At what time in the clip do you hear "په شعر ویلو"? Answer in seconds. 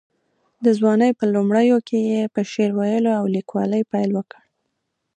2.33-3.11